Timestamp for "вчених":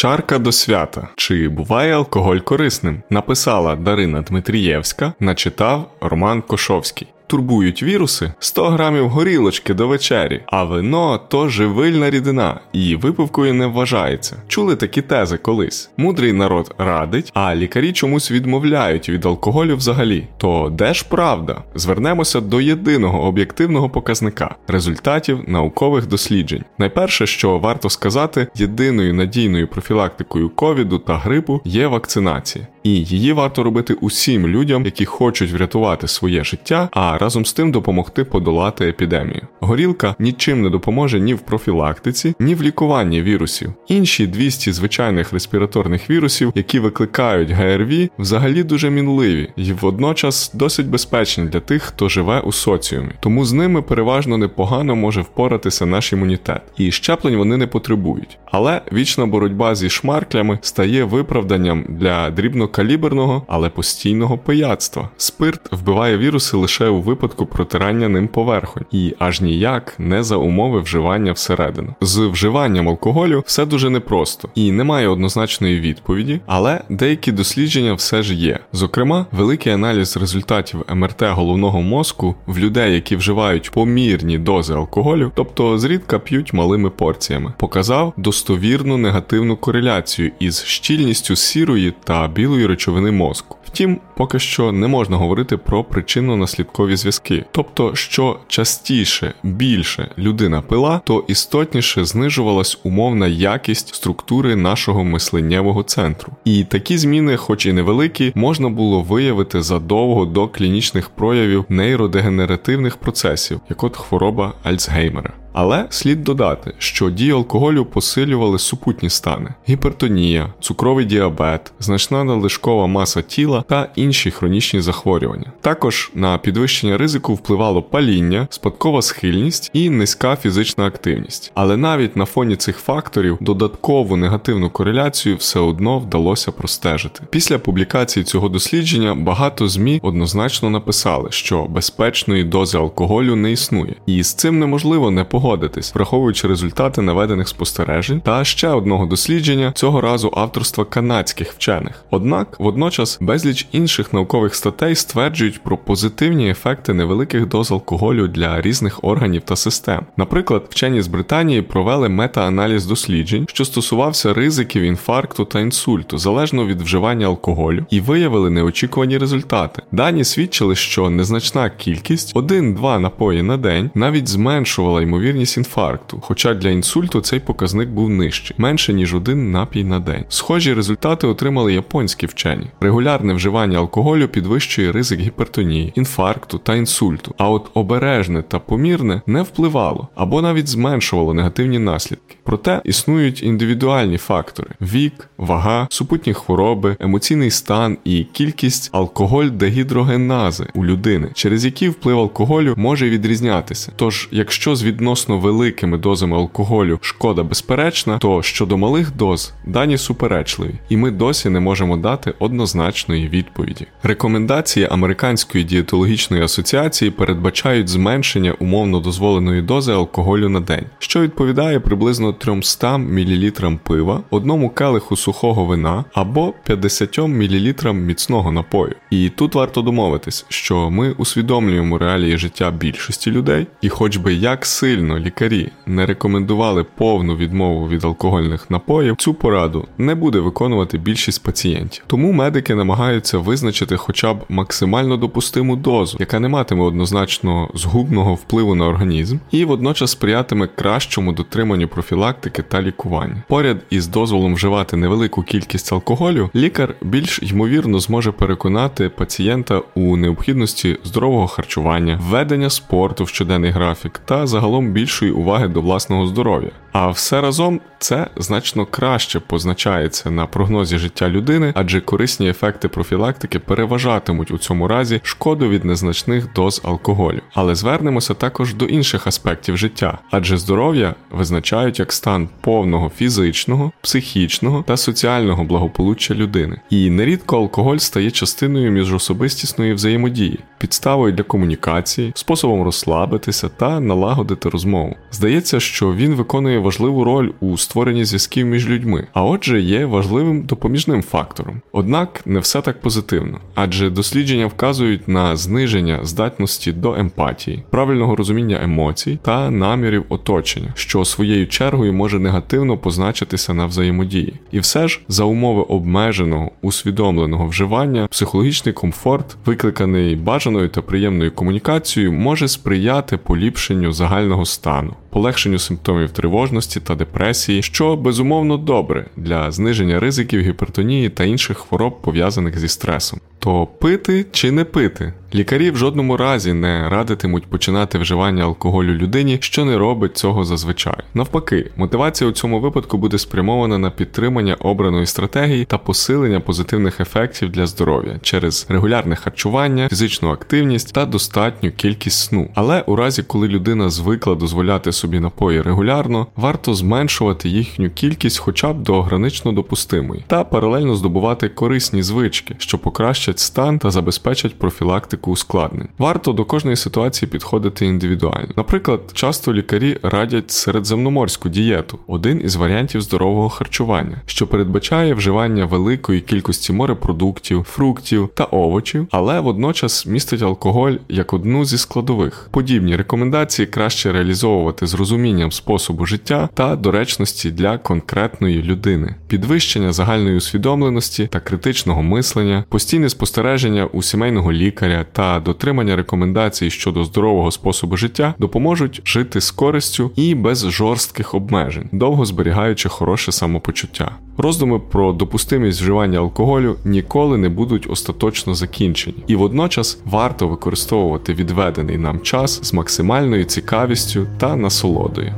151.52-152.04